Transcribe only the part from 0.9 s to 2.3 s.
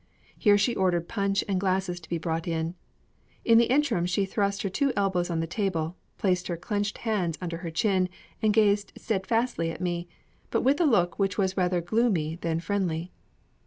punch and glasses to be